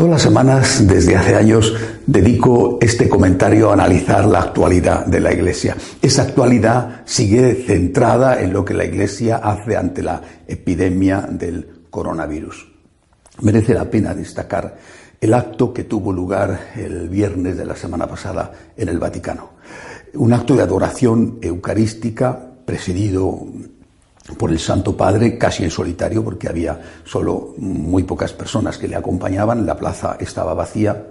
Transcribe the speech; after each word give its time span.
Todas 0.00 0.12
las 0.12 0.22
semanas, 0.22 0.86
desde 0.86 1.14
hace 1.14 1.34
años, 1.34 1.74
dedico 2.06 2.78
este 2.80 3.06
comentario 3.06 3.68
a 3.68 3.74
analizar 3.74 4.24
la 4.24 4.40
actualidad 4.40 5.04
de 5.04 5.20
la 5.20 5.30
Iglesia. 5.30 5.76
Esa 6.00 6.22
actualidad 6.22 7.02
sigue 7.04 7.54
centrada 7.66 8.40
en 8.40 8.50
lo 8.50 8.64
que 8.64 8.72
la 8.72 8.86
Iglesia 8.86 9.36
hace 9.36 9.76
ante 9.76 10.02
la 10.02 10.22
epidemia 10.48 11.28
del 11.30 11.82
coronavirus. 11.90 12.66
Merece 13.42 13.74
la 13.74 13.90
pena 13.90 14.14
destacar 14.14 14.74
el 15.20 15.34
acto 15.34 15.70
que 15.74 15.84
tuvo 15.84 16.14
lugar 16.14 16.70
el 16.76 17.10
viernes 17.10 17.58
de 17.58 17.66
la 17.66 17.76
semana 17.76 18.06
pasada 18.06 18.52
en 18.78 18.88
el 18.88 18.98
Vaticano. 18.98 19.50
Un 20.14 20.32
acto 20.32 20.56
de 20.56 20.62
adoración 20.62 21.40
eucarística 21.42 22.40
presidido 22.64 23.46
por 24.36 24.50
el 24.50 24.58
Santo 24.58 24.96
Padre 24.96 25.38
casi 25.38 25.64
en 25.64 25.70
solitario 25.70 26.24
porque 26.24 26.48
había 26.48 26.80
solo 27.04 27.54
muy 27.58 28.04
pocas 28.04 28.32
personas 28.32 28.78
que 28.78 28.88
le 28.88 28.96
acompañaban, 28.96 29.66
la 29.66 29.76
plaza 29.76 30.16
estaba 30.20 30.54
vacía, 30.54 31.06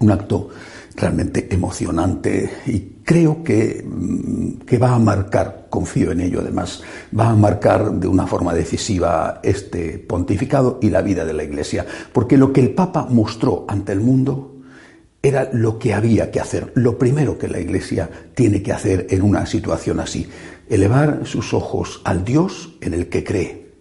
un 0.00 0.10
acto 0.10 0.48
realmente 0.94 1.48
emocionante 1.50 2.50
y 2.66 2.80
creo 3.04 3.42
que, 3.42 3.84
mm, 3.86 4.64
que, 4.66 4.78
va 4.78 4.94
a 4.94 4.98
marcar, 4.98 5.66
confío 5.70 6.12
en 6.12 6.20
ello 6.20 6.40
además, 6.40 6.82
va 7.18 7.30
a 7.30 7.34
marcar 7.34 7.92
de 7.92 8.08
una 8.08 8.26
forma 8.26 8.52
decisiva 8.52 9.40
este 9.42 9.98
pontificado 9.98 10.78
y 10.82 10.90
la 10.90 11.02
vida 11.02 11.24
de 11.24 11.32
la 11.32 11.44
Iglesia, 11.44 11.86
porque 12.12 12.36
lo 12.36 12.52
que 12.52 12.60
el 12.60 12.70
Papa 12.70 13.06
mostró 13.08 13.64
ante 13.68 13.92
el 13.92 14.00
mundo 14.00 14.56
era 15.22 15.48
lo 15.52 15.78
que 15.78 15.94
había 15.94 16.30
que 16.30 16.40
hacer, 16.40 16.72
lo 16.74 16.98
primero 16.98 17.38
que 17.38 17.48
la 17.48 17.60
Iglesia 17.60 18.08
tiene 18.34 18.62
que 18.62 18.72
hacer 18.72 19.06
en 19.10 19.22
una 19.22 19.46
situación 19.46 20.00
así, 20.00 20.28
elevar 20.68 21.22
sus 21.24 21.54
ojos 21.54 22.00
al 22.04 22.24
Dios 22.24 22.74
en 22.80 22.94
el 22.94 23.08
que 23.08 23.24
cree, 23.24 23.72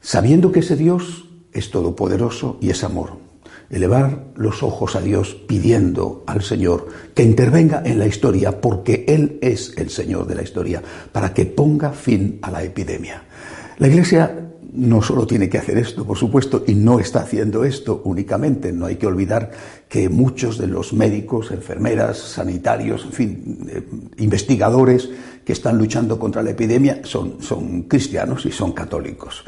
sabiendo 0.00 0.52
que 0.52 0.60
ese 0.60 0.76
Dios 0.76 1.28
es 1.52 1.70
todopoderoso 1.70 2.58
y 2.60 2.70
es 2.70 2.84
amor. 2.84 3.24
Elevar 3.70 4.26
los 4.36 4.62
ojos 4.62 4.94
a 4.94 5.00
Dios 5.00 5.34
pidiendo 5.48 6.22
al 6.26 6.42
Señor 6.42 6.88
que 7.14 7.22
intervenga 7.22 7.82
en 7.84 7.98
la 7.98 8.06
historia 8.06 8.60
porque 8.60 9.04
Él 9.08 9.38
es 9.40 9.72
el 9.78 9.90
Señor 9.90 10.26
de 10.26 10.34
la 10.34 10.42
historia, 10.42 10.82
para 11.12 11.32
que 11.32 11.46
ponga 11.46 11.90
fin 11.92 12.38
a 12.42 12.50
la 12.50 12.62
epidemia. 12.62 13.24
La 13.78 13.88
Iglesia 13.88 14.52
no 14.74 15.00
solo 15.02 15.26
tiene 15.26 15.48
que 15.48 15.58
hacer 15.58 15.78
esto, 15.78 16.04
por 16.04 16.18
supuesto, 16.18 16.64
y 16.66 16.74
no 16.74 16.98
está 16.98 17.20
haciendo 17.20 17.64
esto 17.64 18.02
únicamente. 18.04 18.72
No 18.72 18.86
hay 18.86 18.96
que 18.96 19.06
olvidar 19.06 19.50
que 19.88 20.08
muchos 20.08 20.58
de 20.58 20.66
los 20.66 20.92
médicos, 20.92 21.50
enfermeras, 21.52 22.18
sanitarios, 22.18 23.04
en 23.04 23.12
fin, 23.12 23.68
eh, 23.70 23.82
investigadores 24.18 25.08
que 25.44 25.52
están 25.52 25.78
luchando 25.78 26.18
contra 26.18 26.42
la 26.42 26.50
epidemia 26.50 27.00
son, 27.04 27.36
son 27.40 27.82
cristianos 27.82 28.46
y 28.46 28.50
son 28.50 28.72
católicos. 28.72 29.44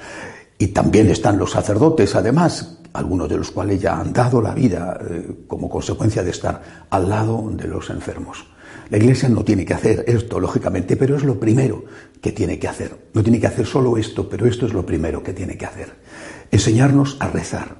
Y 0.58 0.68
también 0.68 1.10
están 1.10 1.38
los 1.38 1.50
sacerdotes, 1.50 2.14
además, 2.14 2.78
algunos 2.92 3.28
de 3.28 3.36
los 3.36 3.50
cuales 3.50 3.80
ya 3.80 3.98
han 3.98 4.12
dado 4.12 4.40
la 4.40 4.54
vida 4.54 4.98
eh, 5.08 5.44
como 5.46 5.68
consecuencia 5.68 6.22
de 6.22 6.30
estar 6.30 6.86
al 6.88 7.08
lado 7.08 7.50
de 7.52 7.68
los 7.68 7.90
enfermos. 7.90 8.46
La 8.88 8.98
Iglesia 8.98 9.28
no 9.28 9.44
tiene 9.44 9.64
que 9.64 9.74
hacer 9.74 10.04
esto, 10.06 10.38
lógicamente, 10.38 10.96
pero 10.96 11.16
es 11.16 11.24
lo 11.24 11.40
primero 11.40 11.84
que 12.20 12.32
tiene 12.32 12.58
que 12.58 12.68
hacer. 12.68 12.96
No 13.14 13.22
tiene 13.22 13.40
que 13.40 13.48
hacer 13.48 13.66
solo 13.66 13.96
esto, 13.96 14.28
pero 14.28 14.46
esto 14.46 14.66
es 14.66 14.72
lo 14.72 14.86
primero 14.86 15.22
que 15.22 15.32
tiene 15.32 15.56
que 15.56 15.66
hacer. 15.66 15.92
Enseñarnos 16.50 17.16
a 17.18 17.28
rezar, 17.28 17.76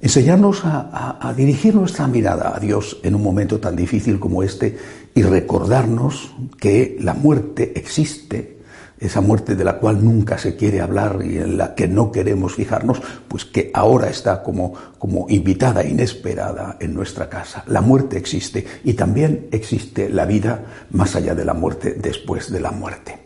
enseñarnos 0.00 0.62
a, 0.64 1.32
dirigir 1.36 1.76
nuestra 1.76 2.08
mirada 2.08 2.56
a 2.56 2.58
Dios 2.58 2.98
en 3.04 3.14
un 3.14 3.22
momento 3.22 3.60
tan 3.60 3.76
difícil 3.76 4.18
como 4.18 4.42
este 4.42 4.76
y 5.14 5.22
recordarnos 5.22 6.34
que 6.58 6.96
la 7.00 7.14
muerte 7.14 7.72
existe, 7.76 8.58
esa 9.02 9.20
muerte 9.20 9.56
de 9.56 9.64
la 9.64 9.78
cual 9.78 10.04
nunca 10.04 10.38
se 10.38 10.56
quiere 10.56 10.80
hablar 10.80 11.18
y 11.24 11.38
en 11.38 11.58
la 11.58 11.74
que 11.74 11.88
no 11.88 12.12
queremos 12.12 12.54
fijarnos, 12.54 13.02
pues 13.26 13.44
que 13.44 13.70
ahora 13.74 14.08
está 14.08 14.42
como, 14.42 14.72
como 14.98 15.26
invitada, 15.28 15.84
inesperada 15.84 16.76
en 16.80 16.94
nuestra 16.94 17.28
casa. 17.28 17.64
La 17.66 17.80
muerte 17.80 18.16
existe 18.16 18.64
y 18.84 18.94
también 18.94 19.48
existe 19.50 20.08
la 20.08 20.24
vida 20.24 20.64
más 20.90 21.16
allá 21.16 21.34
de 21.34 21.44
la 21.44 21.54
muerte, 21.54 21.96
después 22.00 22.50
de 22.52 22.60
la 22.60 22.70
muerte. 22.70 23.18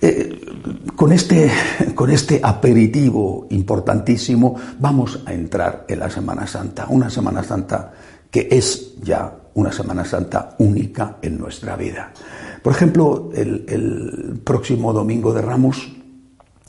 Eh, 0.00 0.40
con, 0.94 1.12
este, 1.12 1.50
con 1.94 2.10
este 2.10 2.40
aperitivo 2.42 3.46
importantísimo 3.50 4.54
vamos 4.78 5.22
a 5.26 5.32
entrar 5.32 5.86
en 5.88 5.98
la 5.98 6.10
Semana 6.10 6.46
Santa, 6.46 6.86
una 6.88 7.10
Semana 7.10 7.42
Santa 7.42 7.92
que 8.30 8.48
es 8.50 8.96
ya 9.00 9.32
una 9.54 9.72
Semana 9.72 10.04
Santa 10.04 10.56
única 10.58 11.18
en 11.22 11.38
nuestra 11.38 11.76
vida. 11.76 12.12
Por 12.64 12.72
ejemplo, 12.72 13.28
el, 13.34 14.40
próximo 14.42 14.94
domingo 14.94 15.34
de 15.34 15.42
Ramos 15.42 15.92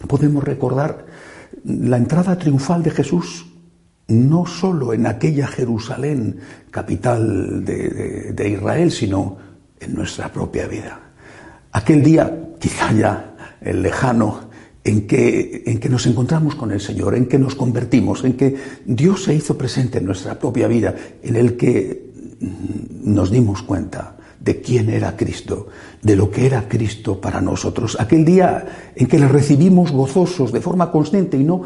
podemos 0.10 0.44
recordar 0.44 1.06
la 1.64 1.96
entrada 1.96 2.38
triunfal 2.38 2.84
de 2.84 2.92
Jesús 2.92 3.46
no 4.10 4.46
solo 4.46 4.92
en 4.92 5.08
aquella 5.08 5.48
Jerusalén, 5.48 6.38
capital 6.70 7.64
de, 7.64 8.46
Israel, 8.46 8.92
sino 8.92 9.38
en 9.80 9.96
nuestra 9.96 10.34
propia 10.34 10.68
vida. 10.68 11.00
Aquel 11.72 12.04
día, 12.04 12.50
quizá 12.60 12.92
ya 12.92 13.56
el 13.62 13.82
lejano, 13.82 14.50
en 14.84 15.08
que, 15.08 15.64
en 15.66 15.80
que 15.80 15.88
nos 15.88 16.06
encontramos 16.08 16.56
con 16.56 16.74
el 16.74 16.82
Señor, 16.82 17.16
en 17.16 17.26
que 17.26 17.40
nos 17.40 17.56
convertimos, 17.56 18.26
en 18.26 18.34
que 18.34 18.54
Dios 18.86 19.24
se 19.24 19.34
hizo 19.34 19.58
presente 19.58 20.00
en 20.00 20.06
nuestra 20.06 20.38
propia 20.38 20.68
vida, 20.68 20.94
en 21.24 21.38
el 21.38 21.56
que 21.56 22.12
nos 23.02 23.32
dimos 23.32 23.64
cuenta 23.64 24.15
de 24.46 24.62
quién 24.62 24.92
era 24.92 25.18
Cristo, 25.18 25.68
de 26.04 26.16
lo 26.16 26.30
que 26.30 26.46
era 26.46 26.70
Cristo 26.70 27.20
para 27.20 27.42
nosotros. 27.42 27.98
Aquel 28.00 28.24
día 28.24 28.94
en 28.96 29.08
que 29.08 29.18
le 29.18 29.28
recibimos 29.28 29.92
gozosos 29.92 30.52
de 30.52 30.62
forma 30.62 30.92
consciente 30.92 31.36
y 31.36 31.44
no 31.44 31.64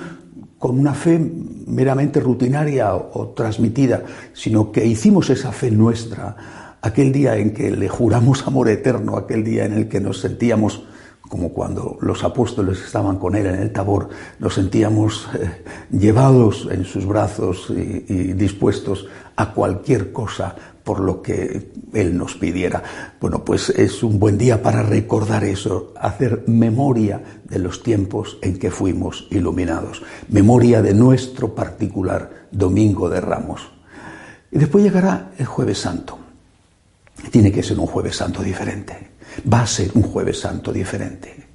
con 0.58 0.80
una 0.80 0.94
fe 0.94 1.20
meramente 1.68 2.22
rutinaria 2.22 2.96
o, 2.96 3.34
transmitida, 3.36 4.04
sino 4.34 4.72
que 4.72 4.86
hicimos 4.86 5.30
esa 5.30 5.52
fe 5.52 5.72
nuestra. 5.72 6.78
Aquel 6.82 7.12
día 7.12 7.36
en 7.36 7.54
que 7.54 7.70
le 7.70 7.90
juramos 7.90 8.48
amor 8.48 8.70
eterno, 8.70 9.18
aquel 9.18 9.44
día 9.44 9.66
en 9.66 9.74
el 9.74 9.90
que 9.90 10.00
nos 10.00 10.22
sentíamos 10.22 10.84
como 11.30 11.50
cuando 11.50 11.98
los 12.02 12.24
apóstoles 12.24 12.82
estaban 12.82 13.18
con 13.18 13.36
él 13.36 13.46
en 13.46 13.56
el 13.56 13.72
tabor, 13.72 14.10
nos 14.40 14.56
sentíamos 14.56 15.30
eh, 15.36 15.64
llevados 15.92 16.68
en 16.72 16.84
sus 16.86 17.06
brazos 17.06 17.70
y, 17.70 18.34
dispuestos 18.34 19.06
a 19.36 19.54
cualquier 19.54 20.12
cosa 20.12 20.56
por 20.90 21.02
lo 21.02 21.22
que 21.22 21.72
él 21.94 22.18
nos 22.18 22.34
pidiera. 22.34 22.82
Bueno, 23.22 23.46
pues 23.46 23.70
es 23.70 24.02
un 24.02 24.18
buen 24.18 24.40
día 24.40 24.64
para 24.64 24.82
recordar 24.82 25.44
eso, 25.44 25.94
hacer 25.96 26.46
memoria 26.48 27.22
de 27.44 27.60
los 27.60 27.84
tiempos 27.84 28.40
en 28.42 28.58
que 28.58 28.72
fuimos 28.72 29.28
iluminados, 29.30 30.02
memoria 30.30 30.82
de 30.82 30.96
nuestro 30.96 31.54
particular 31.54 32.48
Domingo 32.50 33.08
de 33.08 33.22
Ramos. 33.22 33.70
Y 34.52 34.58
después 34.58 34.84
llegará 34.84 35.30
el 35.38 35.46
jueves 35.46 35.78
santo. 35.78 36.18
Tiene 37.30 37.52
que 37.52 37.62
ser 37.62 37.78
un 37.78 37.86
jueves 37.86 38.16
santo 38.16 38.42
diferente 38.42 39.10
va 39.52 39.62
a 39.62 39.68
ser 39.68 39.92
un 39.94 40.04
jueves 40.04 40.40
santo 40.40 40.72
diferente. 40.72 41.48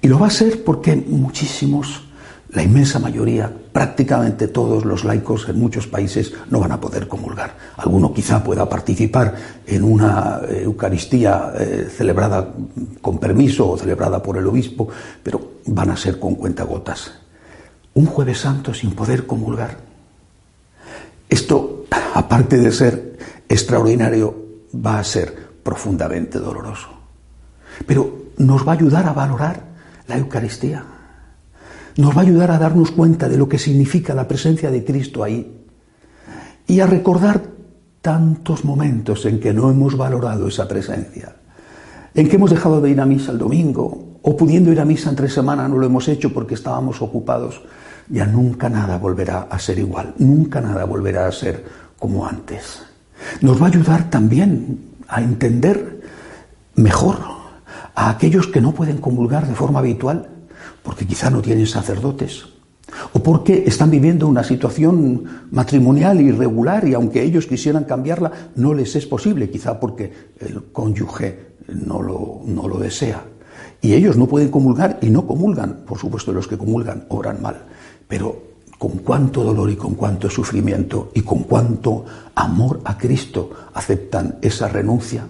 Y 0.00 0.08
lo 0.08 0.18
va 0.18 0.26
a 0.26 0.30
ser 0.30 0.64
porque 0.64 0.96
muchísimos, 0.96 2.08
la 2.52 2.62
inmensa 2.62 2.98
mayoría, 2.98 3.50
prácticamente 3.72 4.48
todos 4.48 4.84
los 4.84 5.04
laicos 5.04 5.48
en 5.48 5.58
muchos 5.58 5.86
países 5.86 6.32
no 6.50 6.60
van 6.60 6.72
a 6.72 6.80
poder 6.80 7.08
comulgar. 7.08 7.56
Alguno 7.76 8.12
quizá 8.12 8.44
pueda 8.44 8.68
participar 8.68 9.34
en 9.66 9.82
una 9.82 10.40
Eucaristía 10.48 11.52
eh, 11.58 11.88
celebrada 11.90 12.52
con 13.00 13.18
permiso 13.18 13.70
o 13.70 13.78
celebrada 13.78 14.22
por 14.22 14.36
el 14.36 14.46
obispo, 14.46 14.88
pero 15.22 15.52
van 15.66 15.90
a 15.90 15.96
ser 15.96 16.18
con 16.18 16.34
cuentagotas. 16.34 17.12
Un 17.94 18.06
jueves 18.06 18.38
santo 18.38 18.74
sin 18.74 18.92
poder 18.92 19.26
comulgar. 19.26 19.78
Esto, 21.28 21.86
aparte 22.14 22.58
de 22.58 22.70
ser 22.70 23.18
extraordinario, 23.48 24.34
va 24.74 24.98
a 24.98 25.04
ser 25.04 25.34
profundamente 25.62 26.38
doloroso 26.38 27.02
pero 27.86 28.32
nos 28.38 28.66
va 28.66 28.72
a 28.72 28.74
ayudar 28.74 29.06
a 29.06 29.12
valorar 29.12 29.62
la 30.06 30.16
Eucaristía. 30.16 30.84
Nos 31.96 32.16
va 32.16 32.20
a 32.20 32.24
ayudar 32.24 32.50
a 32.50 32.58
darnos 32.58 32.90
cuenta 32.90 33.28
de 33.28 33.36
lo 33.36 33.48
que 33.48 33.58
significa 33.58 34.14
la 34.14 34.28
presencia 34.28 34.70
de 34.70 34.84
Cristo 34.84 35.22
ahí 35.22 35.60
y 36.66 36.80
a 36.80 36.86
recordar 36.86 37.42
tantos 38.00 38.64
momentos 38.64 39.24
en 39.26 39.40
que 39.40 39.52
no 39.52 39.70
hemos 39.70 39.96
valorado 39.96 40.48
esa 40.48 40.66
presencia, 40.66 41.36
en 42.14 42.28
que 42.28 42.36
hemos 42.36 42.50
dejado 42.50 42.80
de 42.80 42.90
ir 42.90 43.00
a 43.00 43.06
misa 43.06 43.32
el 43.32 43.38
domingo, 43.38 44.18
o 44.22 44.36
pudiendo 44.36 44.72
ir 44.72 44.80
a 44.80 44.84
misa 44.84 45.10
entre 45.10 45.28
semana 45.28 45.68
no 45.68 45.76
lo 45.76 45.86
hemos 45.86 46.08
hecho 46.08 46.32
porque 46.32 46.54
estábamos 46.54 47.02
ocupados, 47.02 47.62
ya 48.08 48.26
nunca 48.26 48.68
nada 48.68 48.98
volverá 48.98 49.48
a 49.50 49.58
ser 49.58 49.78
igual, 49.78 50.14
nunca 50.18 50.60
nada 50.60 50.84
volverá 50.84 51.26
a 51.26 51.32
ser 51.32 51.64
como 51.98 52.26
antes. 52.26 52.82
Nos 53.40 53.60
va 53.60 53.66
a 53.66 53.68
ayudar 53.68 54.10
también 54.10 54.78
a 55.08 55.20
entender 55.20 56.00
mejor 56.74 57.18
a 57.94 58.10
aquellos 58.10 58.46
que 58.46 58.60
no 58.60 58.72
pueden 58.72 58.98
comulgar 58.98 59.46
de 59.46 59.54
forma 59.54 59.80
habitual, 59.80 60.28
porque 60.82 61.06
quizá 61.06 61.30
no 61.30 61.40
tienen 61.42 61.66
sacerdotes, 61.66 62.44
o 63.12 63.22
porque 63.22 63.64
están 63.66 63.90
viviendo 63.90 64.26
una 64.26 64.44
situación 64.44 65.48
matrimonial 65.50 66.20
irregular 66.20 66.86
y 66.86 66.94
aunque 66.94 67.22
ellos 67.22 67.46
quisieran 67.46 67.84
cambiarla, 67.84 68.50
no 68.56 68.74
les 68.74 68.96
es 68.96 69.06
posible, 69.06 69.50
quizá 69.50 69.80
porque 69.80 70.12
el 70.40 70.64
cónyuge 70.72 71.52
no 71.68 72.02
lo, 72.02 72.42
no 72.44 72.68
lo 72.68 72.78
desea. 72.78 73.24
Y 73.80 73.94
ellos 73.94 74.16
no 74.16 74.26
pueden 74.26 74.50
comulgar 74.50 74.98
y 75.02 75.10
no 75.10 75.26
comulgan. 75.26 75.84
Por 75.86 75.98
supuesto, 75.98 76.32
los 76.32 76.46
que 76.46 76.56
comulgan 76.56 77.06
obran 77.08 77.42
mal. 77.42 77.64
Pero 78.06 78.52
con 78.78 78.98
cuánto 78.98 79.42
dolor 79.42 79.70
y 79.70 79.76
con 79.76 79.94
cuánto 79.94 80.30
sufrimiento 80.30 81.10
y 81.14 81.22
con 81.22 81.44
cuánto 81.44 82.04
amor 82.34 82.80
a 82.84 82.96
Cristo 82.96 83.50
aceptan 83.74 84.38
esa 84.42 84.68
renuncia. 84.68 85.24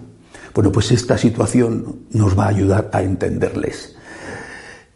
Bueno, 0.53 0.71
pues 0.71 0.91
esta 0.91 1.17
situación 1.17 2.01
nos 2.11 2.37
va 2.37 2.45
a 2.45 2.49
ayudar 2.49 2.89
a 2.93 3.01
entenderles. 3.01 3.95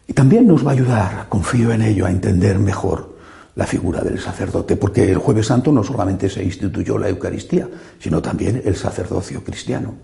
Y 0.08 0.14
también 0.14 0.46
nos 0.46 0.66
va 0.66 0.70
a 0.70 0.74
ayudar, 0.74 1.26
confío 1.28 1.70
en 1.70 1.82
ello, 1.82 2.06
a 2.06 2.10
entender 2.10 2.58
mejor 2.58 3.18
la 3.54 3.66
figura 3.66 4.00
del 4.00 4.18
sacerdote, 4.18 4.76
porque 4.76 5.12
el 5.12 5.18
jueves 5.18 5.46
santo 5.46 5.70
no 5.70 5.84
solamente 5.84 6.30
se 6.30 6.42
instituyó 6.42 6.96
la 6.96 7.10
Eucaristía, 7.10 7.68
sino 8.00 8.22
también 8.22 8.62
el 8.64 8.74
sacerdocio 8.74 9.44
cristiano. 9.44 9.94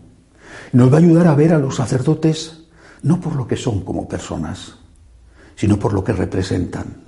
Nos 0.72 0.92
va 0.92 0.96
a 0.96 1.00
ayudar 1.00 1.26
a 1.26 1.34
ver 1.34 1.54
a 1.54 1.58
los 1.58 1.76
sacerdotes 1.76 2.64
no 3.02 3.20
por 3.20 3.34
lo 3.34 3.46
que 3.46 3.56
son 3.56 3.80
como 3.80 4.06
personas, 4.06 4.74
sino 5.56 5.78
por 5.78 5.94
lo 5.94 6.04
que 6.04 6.12
representan. 6.12 7.04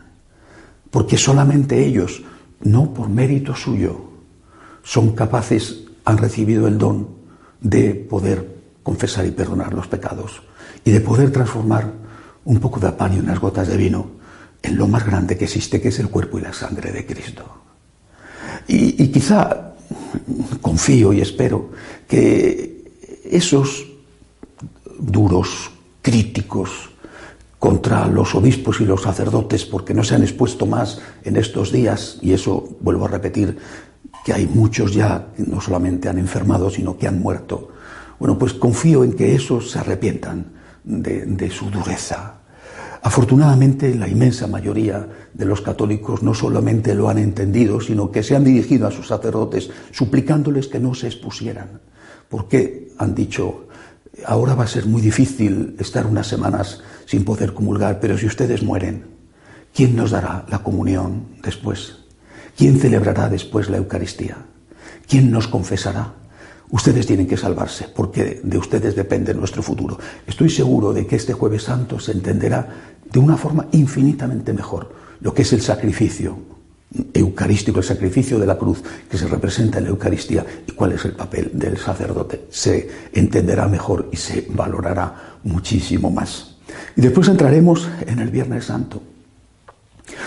Porque 0.90 1.18
solamente 1.18 1.84
ellos, 1.84 2.22
no 2.62 2.94
por 2.94 3.10
mérito 3.10 3.54
suyo, 3.54 4.12
son 4.82 5.12
capaces, 5.14 5.84
han 6.04 6.16
recibido 6.16 6.66
el 6.66 6.78
don 6.78 7.08
de 7.60 7.94
poder 7.94 8.56
confesar 8.82 9.26
y 9.26 9.32
perdonar 9.32 9.74
los 9.74 9.88
pecados 9.88 10.42
y 10.84 10.92
de 10.92 11.00
poder 11.00 11.32
transformar 11.32 12.05
un 12.46 12.60
poco 12.60 12.80
de 12.80 12.92
pan 12.92 13.14
y 13.14 13.18
unas 13.18 13.38
gotas 13.38 13.68
de 13.68 13.76
vino 13.76 14.06
en 14.62 14.76
lo 14.76 14.88
más 14.88 15.04
grande 15.04 15.36
que 15.36 15.44
existe, 15.44 15.80
que 15.80 15.88
es 15.88 15.98
el 15.98 16.08
cuerpo 16.08 16.38
y 16.38 16.42
la 16.42 16.52
sangre 16.52 16.92
de 16.92 17.04
Cristo. 17.04 17.44
Y, 18.68 19.08
quizá 19.08 19.74
confío 20.60 21.12
y 21.12 21.20
espero 21.20 21.70
que 22.08 22.84
esos 23.30 23.86
duros, 24.98 25.70
críticos 26.02 26.90
contra 27.58 28.06
los 28.06 28.34
obispos 28.34 28.80
y 28.80 28.84
los 28.84 29.02
sacerdotes 29.02 29.64
porque 29.64 29.94
no 29.94 30.04
se 30.04 30.14
han 30.14 30.22
expuesto 30.22 30.66
más 30.66 31.00
en 31.24 31.36
estos 31.36 31.72
días, 31.72 32.18
y 32.22 32.32
eso 32.32 32.76
vuelvo 32.80 33.06
a 33.06 33.08
repetir, 33.08 33.58
que 34.24 34.32
hay 34.32 34.46
muchos 34.46 34.92
ya 34.92 35.28
que 35.36 35.42
no 35.42 35.60
solamente 35.60 36.08
han 36.08 36.18
enfermado, 36.18 36.70
sino 36.70 36.96
que 36.96 37.08
han 37.08 37.20
muerto. 37.20 37.70
Bueno, 38.18 38.38
pues 38.38 38.52
confío 38.54 39.04
en 39.04 39.14
que 39.14 39.34
esos 39.34 39.70
se 39.72 39.78
arrepientan 39.78 40.55
de, 40.86 41.50
su 41.50 41.70
dureza. 41.70 42.34
Afortunadamente, 43.02 43.94
la 43.94 44.08
inmensa 44.08 44.46
mayoría 44.46 45.06
de 45.34 45.44
los 45.44 45.60
católicos 45.60 46.22
no 46.22 46.32
solamente 46.32 46.94
lo 46.94 47.08
han 47.08 47.18
entendido, 47.18 47.80
sino 47.80 48.10
que 48.10 48.22
se 48.22 48.34
han 48.34 48.44
dirigido 48.44 48.86
a 48.86 48.90
sus 48.90 49.08
sacerdotes 49.08 49.70
suplicándoles 49.92 50.68
que 50.68 50.80
no 50.80 50.94
se 50.94 51.06
expusieran, 51.06 51.80
porque 52.28 52.92
han 52.98 53.14
dicho, 53.14 53.68
ahora 54.24 54.54
va 54.54 54.64
a 54.64 54.68
ser 54.68 54.86
muy 54.86 55.02
difícil 55.02 55.76
estar 55.78 56.06
unas 56.06 56.26
semanas 56.26 56.82
sin 57.04 57.24
poder 57.24 57.52
comulgar, 57.52 58.00
pero 58.00 58.16
si 58.16 58.26
ustedes 58.26 58.62
mueren, 58.62 59.04
¿quién 59.74 59.94
nos 59.94 60.10
dará 60.10 60.46
la 60.48 60.60
comunión 60.60 61.26
después? 61.42 61.98
¿Quién 62.56 62.80
celebrará 62.80 63.28
después 63.28 63.68
la 63.68 63.76
Eucaristía? 63.76 64.38
¿Quién 65.06 65.30
nos 65.30 65.46
confesará? 65.46 66.14
Ustedes 66.70 67.06
tienen 67.06 67.26
que 67.26 67.36
salvarse, 67.36 67.86
porque 67.94 68.40
de 68.42 68.58
ustedes 68.58 68.96
depende 68.96 69.32
nuestro 69.34 69.62
futuro. 69.62 69.98
Estoy 70.26 70.50
seguro 70.50 70.92
de 70.92 71.06
que 71.06 71.16
este 71.16 71.32
jueves 71.32 71.62
santo 71.62 72.00
se 72.00 72.12
entenderá 72.12 72.68
de 73.10 73.18
una 73.18 73.36
forma 73.36 73.66
infinitamente 73.72 74.52
mejor 74.52 74.92
lo 75.20 75.32
que 75.32 75.42
es 75.42 75.52
el 75.52 75.62
sacrificio 75.62 76.38
eucarístico, 77.12 77.78
el 77.78 77.84
sacrificio 77.84 78.38
de 78.38 78.46
la 78.46 78.56
cruz 78.56 78.82
que 79.10 79.18
se 79.18 79.26
representa 79.26 79.78
en 79.78 79.84
la 79.84 79.90
Eucaristía 79.90 80.44
y 80.66 80.72
cuál 80.72 80.92
es 80.92 81.04
el 81.04 81.12
papel 81.12 81.50
del 81.52 81.76
sacerdote. 81.78 82.46
Se 82.50 82.88
entenderá 83.12 83.68
mejor 83.68 84.08
y 84.12 84.16
se 84.16 84.46
valorará 84.50 85.38
muchísimo 85.44 86.10
más. 86.10 86.56
Y 86.96 87.00
después 87.00 87.28
entraremos 87.28 87.88
en 88.06 88.18
el 88.18 88.30
Viernes 88.30 88.66
Santo. 88.66 89.02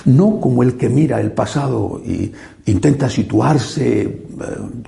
No 0.06 0.40
como 0.40 0.64
el 0.64 0.78
que 0.78 0.90
mira 0.90 1.20
el 1.22 1.32
pasado 1.32 2.02
y 2.06 2.32
intenta 2.66 3.10
situarse, 3.10 4.02
eh, 4.02 4.24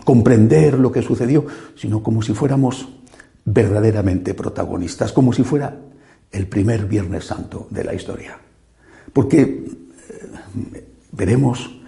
comprender 0.04 0.78
lo 0.78 0.92
que 0.92 1.02
sucedió, 1.02 1.46
sino 1.76 2.04
como 2.04 2.22
si 2.22 2.34
fuéramos 2.34 2.88
verdaderamente 3.46 4.34
protagonistas, 4.34 5.12
como 5.12 5.34
si 5.34 5.44
fuera 5.44 5.76
el 6.32 6.48
primer 6.48 6.86
Viernes 6.86 7.26
Santo 7.26 7.68
de 7.70 7.84
la 7.84 7.94
historia. 7.94 8.38
Porque 9.14 9.42
eh, 9.42 10.88
veremos 11.12 11.82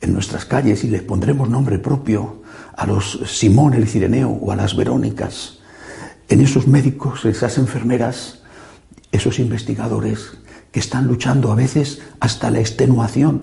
en 0.00 0.12
nuestras 0.12 0.44
calles 0.44 0.84
y 0.84 0.88
les 0.88 1.02
pondremos 1.02 1.48
nombre 1.48 1.78
propio 1.78 2.42
a 2.76 2.86
los 2.86 3.20
Simón 3.26 3.74
el 3.74 3.86
Cireneo 3.86 4.30
o 4.30 4.52
a 4.52 4.56
las 4.56 4.76
Verónicas, 4.76 5.58
en 6.28 6.40
esos 6.40 6.66
médicos, 6.66 7.24
esas 7.24 7.58
enfermeras, 7.58 8.42
esos 9.12 9.38
investigadores 9.38 10.32
que 10.72 10.80
están 10.80 11.06
luchando 11.06 11.50
a 11.50 11.54
veces 11.54 12.00
hasta 12.20 12.50
la 12.50 12.60
extenuación 12.60 13.42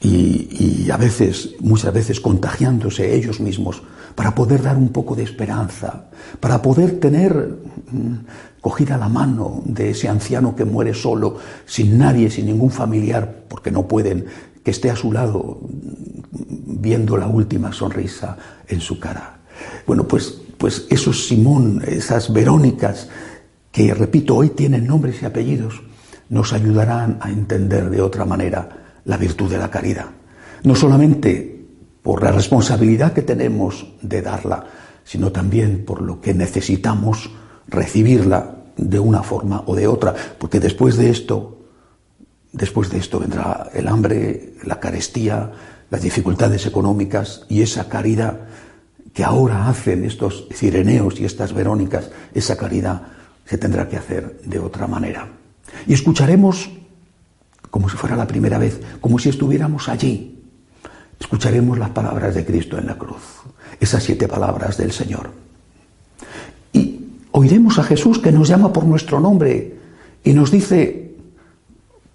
y, 0.00 0.90
a 0.90 0.98
veces, 0.98 1.54
muchas 1.60 1.94
veces 1.94 2.20
contagiándose 2.20 3.14
ellos 3.14 3.40
mismos 3.40 3.82
para 4.14 4.34
poder 4.34 4.62
dar 4.62 4.76
un 4.76 4.90
poco 4.90 5.16
de 5.16 5.22
esperanza, 5.22 6.04
para 6.40 6.60
poder 6.60 7.00
tener 7.00 7.56
mm, 7.90 8.14
cogida 8.60 8.98
la 8.98 9.08
mano 9.08 9.62
de 9.64 9.90
ese 9.90 10.08
anciano 10.08 10.54
que 10.54 10.66
muere 10.66 10.92
solo, 10.92 11.38
sin 11.64 11.96
nadie, 11.98 12.30
sin 12.30 12.46
ningún 12.46 12.70
familiar, 12.70 13.44
porque 13.48 13.70
no 13.70 13.88
pueden, 13.88 14.26
que 14.62 14.70
esté 14.70 14.90
a 14.90 14.96
su 14.96 15.10
lado 15.10 15.60
viendo 16.30 17.16
la 17.16 17.26
última 17.26 17.72
sonrisa 17.72 18.36
en 18.68 18.80
su 18.80 19.00
cara. 19.00 19.38
Bueno, 19.86 20.06
pues, 20.06 20.38
pues 20.58 20.86
esos 20.90 21.26
Simón, 21.26 21.82
esas 21.86 22.32
Verónicas, 22.32 23.08
que 23.72 23.92
repito, 23.94 24.36
hoy 24.36 24.50
tienen 24.50 24.86
nombres 24.86 25.22
y 25.22 25.24
apellidos, 25.24 25.82
nos 26.28 26.52
ayudarán 26.52 27.18
a 27.20 27.30
entender 27.30 27.90
de 27.90 28.00
otra 28.00 28.24
manera 28.24 28.68
la 29.04 29.16
virtud 29.16 29.50
de 29.50 29.58
la 29.58 29.70
caridad. 29.70 30.06
No 30.62 30.74
solamente 30.74 31.66
por 32.02 32.22
la 32.22 32.32
responsabilidad 32.32 33.12
que 33.12 33.22
tenemos 33.22 33.86
de 34.02 34.22
darla, 34.22 34.66
sino 35.04 35.32
también 35.32 35.84
por 35.84 36.02
lo 36.02 36.20
que 36.20 36.34
necesitamos 36.34 37.30
recibirla 37.68 38.56
de 38.76 38.98
una 38.98 39.22
forma 39.22 39.62
o 39.66 39.74
de 39.74 39.86
otra, 39.86 40.14
porque 40.38 40.60
después 40.60 40.96
de 40.96 41.10
esto, 41.10 41.58
después 42.52 42.90
de 42.90 42.98
esto 42.98 43.20
vendrá 43.20 43.70
el 43.72 43.88
hambre, 43.88 44.54
la 44.64 44.80
carestía, 44.80 45.50
las 45.90 46.02
dificultades 46.02 46.66
económicas 46.66 47.44
y 47.48 47.62
esa 47.62 47.88
caridad 47.88 48.40
que 49.12 49.24
ahora 49.24 49.68
hacen 49.68 50.04
estos 50.04 50.48
cireneos 50.52 51.20
y 51.20 51.24
estas 51.24 51.52
verónicas, 51.52 52.10
esa 52.34 52.56
caridad 52.56 53.02
se 53.44 53.58
tendrá 53.58 53.88
que 53.88 53.96
hacer 53.96 54.40
de 54.44 54.58
otra 54.58 54.86
manera. 54.86 55.28
Y 55.86 55.94
escucharemos 55.94 56.70
como 57.74 57.88
si 57.88 57.96
fuera 57.96 58.14
la 58.14 58.28
primera 58.28 58.56
vez, 58.56 58.80
como 59.00 59.18
si 59.18 59.30
estuviéramos 59.30 59.88
allí, 59.88 60.40
escucharemos 61.18 61.76
las 61.76 61.90
palabras 61.90 62.32
de 62.32 62.44
Cristo 62.44 62.78
en 62.78 62.86
la 62.86 62.96
cruz, 62.96 63.42
esas 63.80 64.00
siete 64.04 64.28
palabras 64.28 64.76
del 64.76 64.92
Señor. 64.92 65.32
Y 66.72 67.00
oiremos 67.32 67.80
a 67.80 67.82
Jesús 67.82 68.20
que 68.20 68.30
nos 68.30 68.46
llama 68.46 68.72
por 68.72 68.84
nuestro 68.84 69.18
nombre 69.18 69.76
y 70.22 70.32
nos 70.34 70.52
dice, 70.52 71.16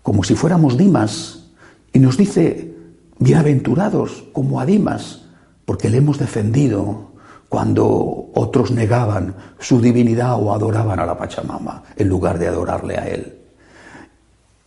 como 0.02 0.24
si 0.24 0.34
fuéramos 0.34 0.78
Dimas, 0.78 1.48
y 1.92 2.00
nos 2.00 2.16
dice, 2.16 2.74
bienaventurados 3.18 4.28
como 4.32 4.62
a 4.62 4.66
Dimas, 4.66 5.26
porque 5.66 5.90
le 5.90 5.98
hemos 5.98 6.20
defendido 6.20 7.12
cuando 7.50 8.30
otros 8.34 8.72
negaban 8.72 9.36
su 9.60 9.82
divinidad 9.82 10.42
o 10.42 10.54
adoraban 10.54 11.02
a 11.02 11.06
la 11.06 11.18
Pachamama 11.18 11.84
en 11.98 12.08
lugar 12.08 12.40
de 12.40 12.48
adorarle 12.48 12.98
a 12.98 13.10
Él. 13.10 13.39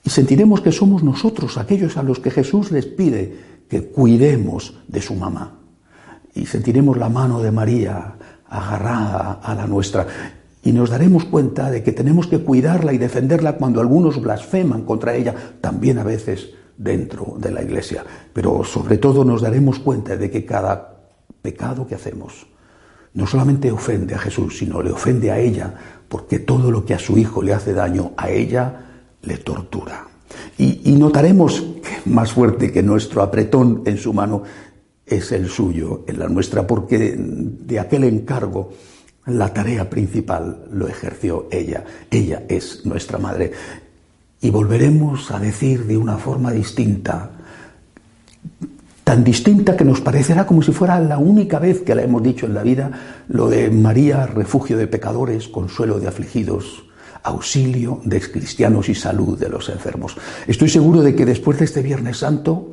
Y 0.05 0.11
sentiremos 0.11 0.61
que 0.61 0.73
somos 0.73 1.03
nosotros 1.03 1.59
aquellos 1.59 1.97
a 1.97 2.03
los 2.03 2.19
que 2.19 2.31
Jesús 2.31 2.73
les 2.73 2.87
pide 2.87 3.37
que 3.69 3.85
cuidemos 3.89 4.75
de 4.89 5.01
su 5.01 5.15
mamá. 5.15 5.59
Y 6.35 6.47
sentiremos 6.47 6.97
la 6.97 7.09
mano 7.09 7.41
de 7.41 7.53
María 7.53 8.15
agarrada 8.49 9.41
a 9.43 9.55
la 9.55 9.67
nuestra. 9.67 10.07
Y 10.63 10.73
nos 10.73 10.91
daremos 10.91 11.25
cuenta 11.25 11.71
de 11.71 11.83
que 11.83 11.93
tenemos 11.93 12.27
que 12.27 12.41
cuidarla 12.41 12.93
y 12.93 12.99
defenderla 12.99 13.57
cuando 13.57 13.81
algunos 13.81 14.21
blasfeman 14.21 14.83
contra 14.83 15.15
ella, 15.15 15.35
también 15.61 15.99
a 15.99 16.05
veces 16.05 16.51
dentro 16.77 17.37
de 17.39 17.51
la 17.51 17.63
iglesia. 17.63 18.05
Pero 18.33 18.65
sobre 18.65 18.99
todo 18.99 19.25
nos 19.25 19.43
daremos 19.43 19.79
cuenta 19.79 20.17
de 20.17 20.31
que 20.31 20.45
cada 20.45 20.97
pecado 21.41 21.87
que 21.87 21.95
hacemos, 21.95 22.47
no 23.15 23.27
solamente 23.27 23.71
ofende 23.71 24.15
a 24.15 24.19
Jesús, 24.19 24.59
sino 24.59 24.83
le 24.83 24.93
ofende 24.93 25.31
a 25.31 25.39
ella, 25.39 25.75
porque 26.09 26.39
todo 26.39 26.71
lo 26.71 26.85
que 26.85 26.95
a 26.95 26.99
su 26.99 27.19
hijo 27.19 27.43
le 27.43 27.55
hace 27.55 27.73
daño, 27.73 28.13
a 28.17 28.31
ella 28.31 28.92
le 29.23 29.39
tortura. 29.39 30.07
Y, 30.59 30.93
notaremos 30.93 31.61
que 31.83 32.11
más 32.11 32.33
fuerte 32.33 32.73
que 32.73 32.83
nuestro 32.83 33.23
apretón 33.23 33.83
en 33.85 33.99
su 33.99 34.13
mano 34.13 34.43
es 35.05 35.33
el 35.33 35.49
suyo, 35.49 36.05
en 36.07 36.19
la 36.19 36.29
nuestra, 36.29 36.67
porque 36.67 37.17
de 37.17 37.81
aquel 37.81 38.05
encargo 38.05 38.73
la 39.27 39.53
tarea 39.53 39.89
principal 39.89 40.65
lo 40.73 40.89
ejerció 40.89 41.49
ella. 41.51 41.85
Ella 42.11 42.45
es 42.49 42.85
nuestra 42.87 43.19
madre. 43.19 43.53
Y 44.41 44.51
volveremos 44.51 45.31
a 45.31 45.39
decir 45.39 45.87
de 45.87 45.97
una 45.97 46.17
forma 46.17 46.51
distinta, 46.51 47.31
tan 49.05 49.23
distinta 49.23 49.77
que 49.77 49.85
nos 49.85 50.01
parecerá 50.01 50.47
como 50.47 50.63
si 50.63 50.73
fuera 50.73 50.99
la 50.99 51.19
única 51.19 51.59
vez 51.59 51.81
que 51.81 51.95
la 51.95 52.03
hemos 52.03 52.23
dicho 52.23 52.47
en 52.47 52.55
la 52.55 52.63
vida, 52.63 52.91
lo 53.29 53.49
de 53.49 53.71
María, 53.71 54.27
refugio 54.27 54.77
de 54.79 54.87
pecadores, 54.87 55.49
consuelo 55.49 56.01
de 56.01 56.09
afligidos, 56.09 56.85
auxilio 57.23 58.01
de 58.05 58.21
cristianos 58.21 58.89
y 58.89 58.95
salud 58.95 59.39
de 59.39 59.49
los 59.49 59.69
enfermos. 59.69 60.17
Estoy 60.47 60.69
seguro 60.69 61.03
de 61.03 61.15
que 61.15 61.25
después 61.25 61.59
de 61.59 61.65
este 61.65 61.83
Viernes 61.83 62.19
Santo, 62.19 62.73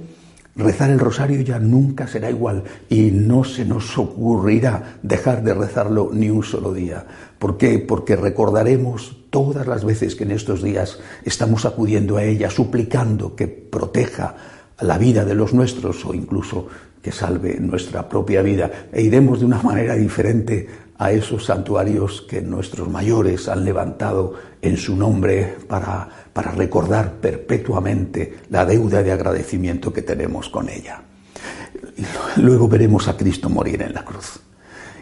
rezar 0.56 0.89
el 0.89 1.00
rosario 1.00 1.41
ya 1.41 1.60
nunca 1.60 2.08
será 2.08 2.29
igual 2.29 2.63
y 2.89 3.12
no 3.12 3.44
se 3.44 3.65
nos 3.65 3.98
ocurrirá 3.98 5.00
dejar 5.03 5.44
de 5.44 5.53
rezarlo 5.53 6.10
ni 6.13 6.29
un 6.29 6.44
solo 6.44 6.74
día. 6.74 7.06
¿Por 7.38 7.58
qué? 7.58 7.79
Porque 7.79 8.15
recordaremos 8.15 9.15
todas 9.29 9.68
las 9.68 9.86
veces 9.86 10.15
que 10.15 10.24
en 10.24 10.32
estos 10.32 10.63
días 10.63 11.00
estamos 11.24 11.65
acudiendo 11.65 12.18
a 12.18 12.24
ella, 12.24 12.50
suplicando 12.50 13.36
que 13.36 13.48
proteja 13.48 14.36
la 14.82 14.98
vida 14.98 15.25
de 15.25 15.36
los 15.36 15.53
nuestros 15.53 16.06
o 16.06 16.13
incluso 16.13 16.68
que 17.01 17.12
salve 17.12 17.60
nuestra 17.60 18.10
propia 18.10 18.41
vida. 18.41 18.89
E 18.91 19.01
iremos 19.01 19.39
de 19.39 19.46
una 19.46 19.62
manera 19.62 19.96
diferente 19.96 20.88
a 21.00 21.12
esos 21.12 21.46
santuarios 21.46 22.22
que 22.22 22.41
nuestros 22.41 22.89
mayores 22.89 23.48
han 23.48 23.63
levantado 23.63 24.36
en 24.62 24.75
su 24.75 24.98
nombre 24.98 25.58
para, 25.68 26.10
para 26.34 26.51
recordar 26.51 27.13
perpetuamente 27.13 28.39
la 28.50 28.65
deuda 28.65 29.01
de 29.01 29.13
agradecimiento 29.13 29.94
que 29.94 30.01
tenemos 30.01 30.50
con 30.50 30.70
ella. 30.70 31.01
Luego 32.36 32.68
veremos 32.68 33.08
a 33.08 33.15
Cristo 33.15 33.50
morir 33.50 33.82
en 33.82 33.94
la 33.94 34.03
cruz 34.03 34.41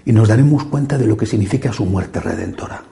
y 0.05 0.13
nos 0.13 0.27
daremos 0.27 0.65
cuenta 0.65 0.99
de 0.99 1.07
lo 1.07 1.17
que 1.17 1.25
significa 1.25 1.73
su 1.73 1.83
muerte 1.85 2.19
redentora. 2.19 2.83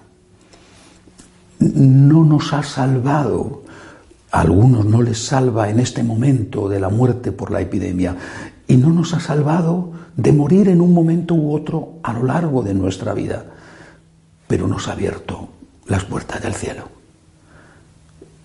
No 1.59 2.25
nos 2.25 2.53
ha 2.53 2.63
salvado 2.63 3.63
a 4.31 4.41
algunos 4.41 4.85
no 4.85 5.01
les 5.01 5.23
salva 5.23 5.69
en 5.69 5.79
este 5.79 6.03
momento 6.03 6.67
de 6.67 6.79
la 6.79 6.89
muerte 6.89 7.31
por 7.31 7.51
la 7.51 7.61
epidemia 7.61 8.17
y 8.67 8.77
no 8.77 8.89
nos 8.89 9.13
ha 9.13 9.19
salvado 9.19 9.91
de 10.15 10.31
morir 10.31 10.69
en 10.69 10.81
un 10.81 10.93
momento 10.93 11.35
u 11.35 11.53
otro 11.53 11.99
a 12.03 12.13
lo 12.13 12.23
largo 12.23 12.63
de 12.63 12.73
nuestra 12.73 13.13
vida, 13.13 13.45
pero 14.47 14.67
nos 14.67 14.87
ha 14.87 14.93
abierto 14.93 15.49
las 15.87 16.03
puertas 16.05 16.41
del 16.41 16.53
cielo. 16.53 16.89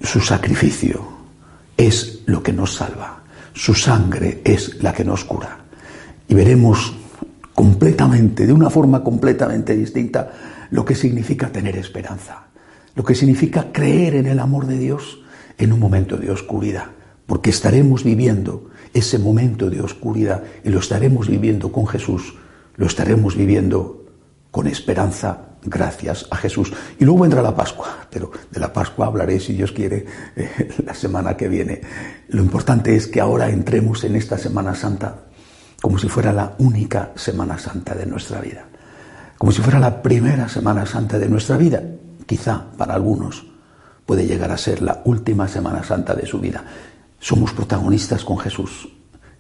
Su 0.02 0.20
sacrificio 0.20 1.06
es 1.76 2.22
lo 2.26 2.42
que 2.42 2.52
nos 2.52 2.74
salva, 2.74 3.22
su 3.54 3.74
sangre 3.74 4.40
es 4.44 4.82
la 4.82 4.92
que 4.92 5.04
nos 5.04 5.24
cura. 5.24 5.58
Y 6.28 6.34
veremos 6.34 6.94
completamente, 7.54 8.46
de 8.46 8.52
una 8.52 8.70
forma 8.70 9.02
completamente 9.02 9.76
distinta, 9.76 10.32
lo 10.70 10.84
que 10.84 10.94
significa 10.94 11.50
tener 11.50 11.76
esperanza, 11.76 12.44
lo 12.94 13.04
que 13.04 13.14
significa 13.14 13.72
creer 13.72 14.14
en 14.14 14.26
el 14.26 14.38
amor 14.38 14.66
de 14.66 14.78
Dios 14.78 15.20
en 15.58 15.72
un 15.72 15.80
momento 15.80 16.16
de 16.16 16.30
oscuridad, 16.30 16.86
porque 17.26 17.50
estaremos 17.50 18.04
viviendo 18.04 18.69
ese 18.92 19.18
momento 19.18 19.70
de 19.70 19.80
oscuridad 19.80 20.42
y 20.64 20.70
lo 20.70 20.80
estaremos 20.80 21.28
viviendo 21.28 21.70
con 21.70 21.86
Jesús, 21.86 22.34
lo 22.76 22.86
estaremos 22.86 23.36
viviendo 23.36 24.04
con 24.50 24.66
esperanza 24.66 25.46
gracias 25.62 26.26
a 26.30 26.36
Jesús. 26.36 26.72
Y 26.98 27.04
luego 27.04 27.20
vendrá 27.20 27.42
la 27.42 27.54
Pascua, 27.54 28.06
pero 28.10 28.30
de 28.50 28.60
la 28.60 28.72
Pascua 28.72 29.06
hablaré, 29.06 29.38
si 29.40 29.52
Dios 29.52 29.72
quiere, 29.72 30.06
eh, 30.36 30.68
la 30.84 30.94
semana 30.94 31.36
que 31.36 31.48
viene. 31.48 31.80
Lo 32.28 32.42
importante 32.42 32.96
es 32.96 33.06
que 33.06 33.20
ahora 33.20 33.50
entremos 33.50 34.04
en 34.04 34.16
esta 34.16 34.38
Semana 34.38 34.74
Santa 34.74 35.26
como 35.80 35.98
si 35.98 36.08
fuera 36.08 36.32
la 36.32 36.54
única 36.58 37.12
Semana 37.14 37.58
Santa 37.58 37.94
de 37.94 38.06
nuestra 38.06 38.40
vida, 38.40 38.66
como 39.38 39.50
si 39.50 39.62
fuera 39.62 39.78
la 39.78 40.02
primera 40.02 40.48
Semana 40.48 40.84
Santa 40.84 41.18
de 41.18 41.28
nuestra 41.28 41.56
vida, 41.56 41.82
quizá 42.26 42.66
para 42.76 42.94
algunos 42.94 43.46
puede 44.04 44.26
llegar 44.26 44.50
a 44.50 44.58
ser 44.58 44.82
la 44.82 45.00
última 45.04 45.48
Semana 45.48 45.82
Santa 45.82 46.14
de 46.14 46.26
su 46.26 46.38
vida. 46.38 46.64
Somos 47.20 47.52
protagonistas 47.52 48.24
con 48.24 48.38
Jesús. 48.38 48.88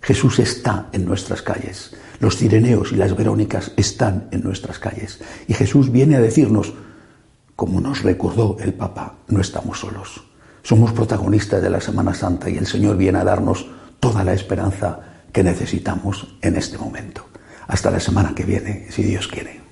Jesús 0.02 0.38
está 0.38 0.88
en 0.92 1.06
nuestras 1.06 1.40
calles. 1.40 1.96
Los 2.20 2.36
cireneos 2.36 2.92
y 2.92 2.96
las 2.96 3.16
verónicas 3.16 3.72
están 3.76 4.28
en 4.30 4.42
nuestras 4.42 4.78
calles. 4.78 5.20
Y 5.48 5.54
Jesús 5.54 5.90
viene 5.90 6.16
a 6.16 6.20
decirnos, 6.20 6.74
como 7.56 7.80
nos 7.80 8.02
recordó 8.02 8.58
el 8.60 8.74
Papa, 8.74 9.16
no 9.28 9.40
estamos 9.40 9.80
solos. 9.80 10.22
Somos 10.62 10.92
protagonistas 10.92 11.62
de 11.62 11.70
la 11.70 11.80
Semana 11.80 12.12
Santa 12.14 12.50
y 12.50 12.58
el 12.58 12.66
Señor 12.66 12.98
viene 12.98 13.18
a 13.18 13.24
darnos 13.24 13.66
toda 13.98 14.24
la 14.24 14.34
esperanza 14.34 15.00
que 15.32 15.42
necesitamos 15.42 16.36
en 16.42 16.56
este 16.56 16.76
momento. 16.76 17.26
Hasta 17.66 17.90
la 17.90 18.00
semana 18.00 18.34
que 18.34 18.44
viene, 18.44 18.86
si 18.90 19.02
Dios 19.02 19.26
quiere. 19.26 19.69